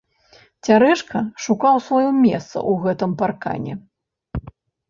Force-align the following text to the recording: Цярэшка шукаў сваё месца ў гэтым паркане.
Цярэшка 0.67 1.19
шукаў 1.45 1.75
сваё 1.89 2.09
месца 2.25 2.41
ў 2.47 2.81
гэтым 2.87 3.15
паркане. 3.21 3.73